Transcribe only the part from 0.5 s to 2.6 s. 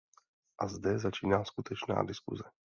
A zde začíná skutečná diskuse.